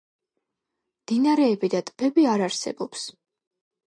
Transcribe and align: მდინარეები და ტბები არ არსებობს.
მდინარეები 1.03 1.69
და 1.73 1.81
ტბები 1.89 2.25
არ 2.31 2.45
არსებობს. 2.47 3.05